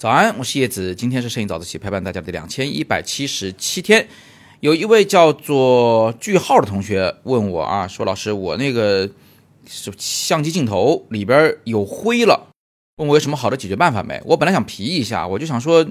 [0.00, 4.08] 早安，我是叶子，今天是摄影早自习陪伴大家的两千一百七十七天。
[4.60, 9.10] 有一位叫做句号的同学问我啊，说老师，我那个
[9.66, 12.48] 是相机镜头里边有灰了，
[12.96, 14.18] 问我有什么好的解决办法没？
[14.24, 15.86] 我本来想皮一下，我就想说，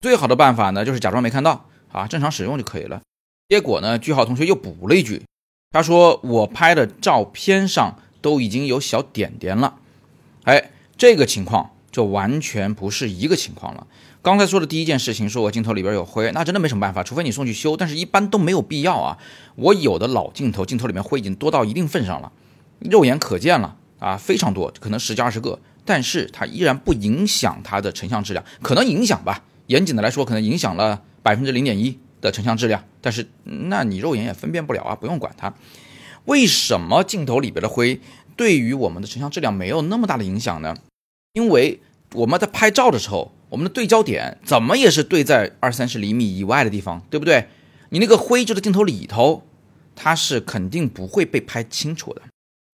[0.00, 3.00] 最好的办法呢就是假装没看到啊，正常使用就可以了。
[3.48, 5.22] 结果呢，句号同学又补了一句，
[5.70, 9.78] 他说我拍的照片上都已经有小点点了，
[10.42, 11.70] 哎，这个情况。
[11.94, 13.86] 就完全不是一个情况了。
[14.20, 19.16] 刚才说的第一件事情，说我镜头里边有灰，那真的没什么办法，除非你送去修，但是一般都没有必要啊。
[19.54, 22.32] 我有的老镜头，镜头里面灰已经多到一定份上了，
[22.80, 35.54] 肉眼可见了啊，非常多，可能十几二十个，但是它依然不影响它的成像质量，可能影响吧，严谨的来说，可能影响了百分之零点一的成像质量，但是那你肉眼也分辨不了啊，不用管它。
[36.24, 38.00] 为什么镜头里边的灰
[38.34, 40.74] 对于我们的成像质量没有那么大的影响呢？
[41.34, 41.80] 因为
[42.14, 47.48] 我们在拍照的时候，我们的对焦点怎么也是对在二三十厘米以外的地方，对不对？
[47.90, 49.42] 你那个灰就在镜头里头，
[49.96, 52.22] 它是肯定不会被拍清楚的，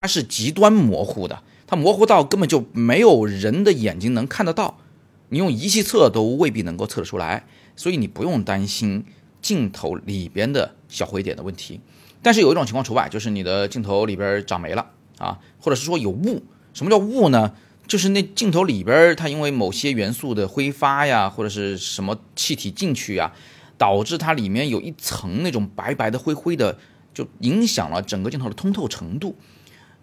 [0.02, 4.78] 它是极端模糊的，它模糊到根本就没有人的眼睛能看得到，
[5.30, 9.06] 你用仪器测都未必能够测得出来，所以你不用担心
[9.40, 11.80] 镜头里边的小灰点的问题。
[12.20, 16.42] 但是有一种情况除外，就是你的镜头里边长霉了啊，或者是说有雾。
[16.74, 17.54] 什么叫雾呢？
[17.90, 23.32] 就是那镜头里边，它因为某些元素的挥发呀，或者是什么气体进去呀，
[23.76, 26.78] 导致它里面有一层那种白白的、灰灰的，
[27.12, 29.34] 就影响了整个镜头的通透程度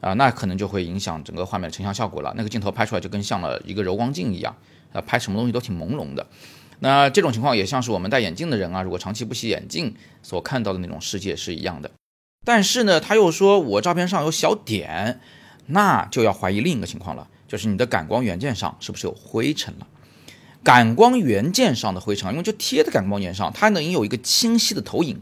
[0.01, 2.33] 啊，那可能就会影响整个画面的成像效果了。
[2.35, 4.53] 那个镜头拍出来就跟像了一个柔光镜一样
[4.91, 6.27] 啊，拍什么东西都挺朦胧的。
[6.81, 11.89] 那这种情况也像是我们戴眼镜的人啊，如果长期不洗眼镜所看到的那种世界是一样的。
[12.43, 15.21] 但是呢，他又说我照片上有小点，
[15.67, 17.29] 那就要怀疑另一个情况了。
[17.47, 19.87] 就是你的感光元件上是不是有灰尘了？
[20.63, 25.17] 感光元件上的灰尘，因为就贴在感光元上，它能有一个清晰的投影，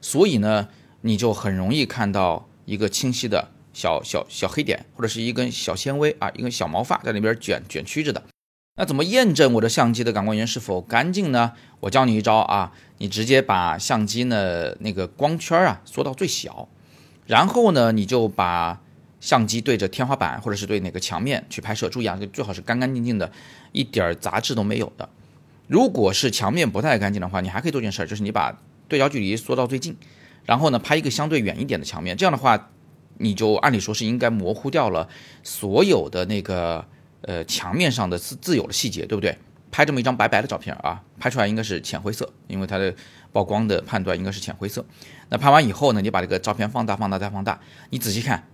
[0.00, 0.68] 所以呢，
[1.02, 8.22] 你就很容易看到一个清晰的小小小黑点，或者是一根小纤维啊，一根小毛发在那边卷卷曲着的。
[8.76, 11.52] 那怎么验证我的相机的感光源是否干净呢？
[11.80, 16.68] 我教你一招啊，你直接把相机呢那个光圈啊缩到最小，
[17.26, 18.80] 然后呢，你就把。
[19.20, 23.30] 相机对着天花板或者是对哪个墙面去拍摄，注意啊，最好是干干净净的，
[23.72, 25.08] 一点杂质都没有的。
[25.66, 28.58] 如果是墙面不太干净的话，你还可以做件事，就是你把
[28.88, 29.96] 对焦距离缩到最近，
[30.44, 32.70] 然后呢拍一个相对远一点的墙面，这样的话，
[33.18, 35.08] 你就按理说是应该模糊掉了
[35.42, 36.86] 所有的那个
[37.22, 39.36] 呃墙面上的自自有的细节，对不对？
[39.70, 42.94] 拍这么一张白白的照片啊，拍出来应该是浅灰色，因为它的
[43.32, 44.82] 曝光的判断应该是浅灰色。
[45.28, 48.48] 那拍完以后呢，你把这个照片放大、放大再放大，你仔细看。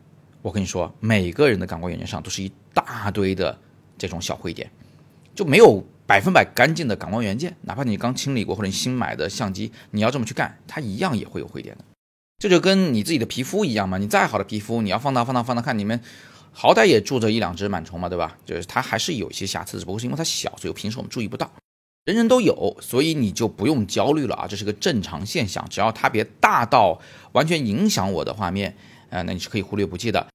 [0.44, 3.58] 我跟你说，每个人的感光元件上都是一大堆的
[3.96, 4.70] 这种小灰点，
[5.34, 7.56] 就没有百分百干净的感光元件。
[7.62, 11.84] 哪怕你刚清理过或者你新买的相机，你要这么去干，它一样也会有灰点的。
[12.38, 15.98] 这就跟你自己的皮肤一样嘛，你再好的皮肤，你要放大、放大、放大看，里面
[16.52, 18.36] 好歹也住着一两只螨虫嘛，对吧？
[18.44, 21.50] 就是它还是有一些瑕疵，只不过是因为它小，所以平时我们注意不到。
[22.04, 25.66] 人人都有，所以你就不用焦虑了啊，这是个正常现象。
[25.70, 27.00] 只要它别大到
[27.32, 28.76] 完全影响我的画面，
[29.14, 30.26] 呃，那你是可以忽略不计的。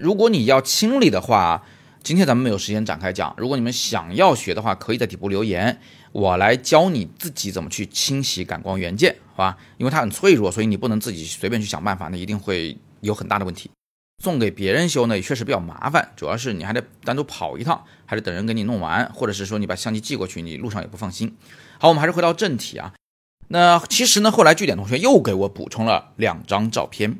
[0.00, 1.62] 如果你要清理的话，
[2.02, 3.34] 今天咱们没有时间展开讲。
[3.36, 5.78] 如果你们想要学的话，可以在底部留言，
[6.12, 9.58] 我来教你自己怎么去清洗感光元件，好吧？
[9.76, 13.70] 因为它很脆弱，所以你不能自己随便去想办法，那一定会有很大的问题。
[14.24, 21.36] 送给别人修呢，也确实比较麻烦，主要是你还得单独跑一趟，还得等人给你弄完，或者是说你把相机寄过去，你路上也不放心。
[21.78, 22.94] 好，我们还是回到正题啊。
[23.48, 27.18] 那其实呢，后来据点同学又给我补充了两张照片，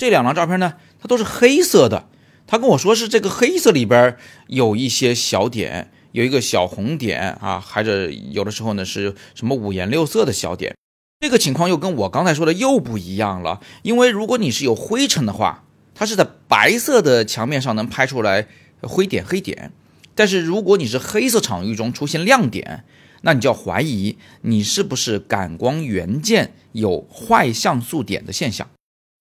[0.00, 2.08] 这两张照片呢，它都是黑色的。
[2.46, 4.16] 他跟我说是这个黑色里边
[4.46, 10.74] 有一些小点，有一个小红点啊，还是有的时候呢是什么五颜六色的小点。
[11.20, 18.48] 这个情况又跟我刚才说的又不一样了，因为如果你是有灰尘的话，它是在白色的墙面上能拍出来
[18.80, 19.70] 灰点黑点，
[20.14, 22.84] 但是如果你是黑色场域中出现亮点，
[23.20, 28.66] 那你就要怀疑你是不是感光元件有坏像素点的现象。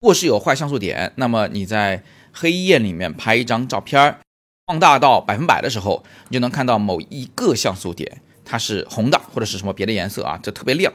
[0.00, 4.18] 如果是有坏像素点，那么你在黑夜里面拍一张照片，
[4.66, 10.92] 放大到百分百的时候，你就能看到某一个像素点它是红的，或者是什么别的颜色啊，这特别亮，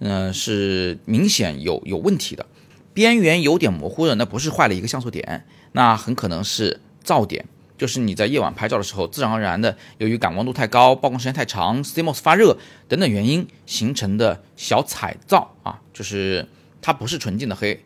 [0.00, 2.44] 嗯，是明显有有问题的。
[2.92, 7.46] 边缘有点模糊的，那不是坏了一个像素点，那很可能是噪点，
[7.78, 12.58] 就是你在夜晚拍照的时候，自然而然的由于感光度太高、曝光时间太长、CMOS 发热
[12.88, 16.48] 等等原因形成的小彩噪啊，就是
[16.82, 17.80] 它不是纯净的黑。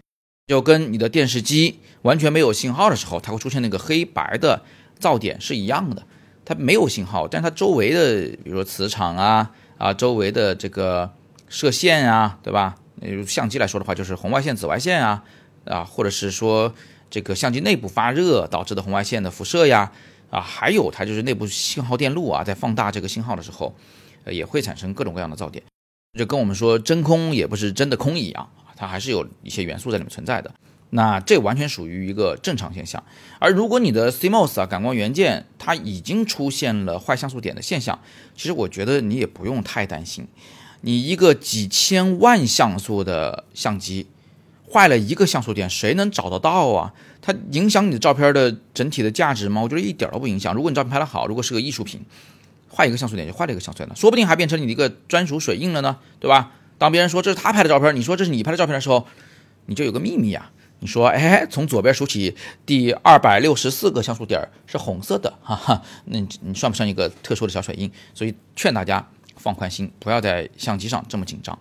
[0.47, 4.63] 就跟你的电视机完全没有信号的时候，它会出现那个黑白的
[5.01, 6.07] 噪点是一样的。
[6.45, 11.11] 它没有信号，但是它周围的，比如说磁场啊啊，周围的这个
[11.49, 12.77] 射线啊，对吧？
[13.27, 15.25] 相机来说的话，就是红外线、紫外线啊
[15.65, 16.75] 啊，或者是说
[17.09, 19.91] 这个相机内部发热导致的红外线的辐射呀
[20.29, 23.75] 啊，还有它就是内部信号电路啊，在放大这个信号的时候，
[24.27, 25.65] 也会产生各种各样的噪点，
[26.19, 30.53] 就跟我们说真空也不是真的空一样，它还是有一些元素在里面存在的。
[30.91, 33.03] 那这完全属于一个正常现象，
[33.41, 37.99] 而如果你的 CMOS 啊感光元件它已经出现了坏像素点的现象，
[38.37, 40.29] 其实我觉得你也不用太担心。
[40.83, 44.07] 你一个几千万像素的相机
[44.71, 46.93] 坏了一个像素点，谁能找得到啊？
[47.21, 49.63] 它影响你的照片的整体的价值吗？
[49.63, 50.55] 我觉得一点都不影响。
[50.55, 52.01] 如果你照片拍得好，如果是个艺术品，
[52.73, 56.53] 坏一个像素点就坏了一个像素点了，说不定还变成你的一个专属水印了呢，对吧？
[56.79, 59.07] 当别人说这是他拍的照片，你说这是你拍的照片的时候，
[59.67, 60.51] 你就有个秘密啊。
[60.81, 62.37] 你说，哎，从左边数起，
[62.67, 67.91] 第二百六十四个像素点是红色的，哈哈，那你算不算一个特殊的小水印？
[68.13, 71.59] 所以劝大家放宽心，不要在相机上这么紧张。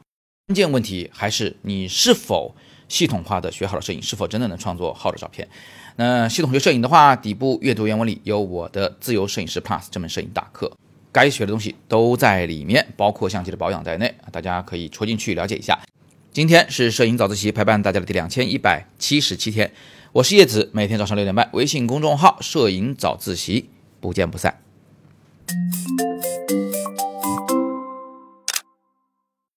[0.48, 2.54] 关键问题还是你是否
[2.90, 5.48] 系统化的学好了摄影，是否真的能创作好的照片？
[5.96, 10.70] 那系统学摄影的话，底部阅读原文里有我的自由摄影师 Plus 这门摄影大课，
[11.14, 15.80] 该学的东西都在里面，包括相机的保养在内，大家可以戳进去了解一下。
[16.32, 19.72] 今天是摄影早自习陪伴大家的第两千一百七十七天，
[20.12, 23.70] 我是叶子，每天早上六点半，微信公众号“摄影早自习”，
[24.02, 24.60] 不见不散。